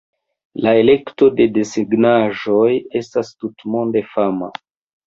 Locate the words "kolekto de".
0.77-1.47